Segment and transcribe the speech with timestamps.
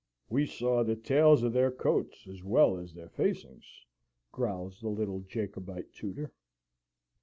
[0.29, 3.85] "We saw the tails of their coats, as well as their facings,"
[4.31, 6.31] growls the little Jacobite tutor.